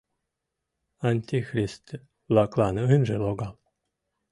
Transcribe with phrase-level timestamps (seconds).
[1.09, 3.55] Антихрист-влаклан ынже логал.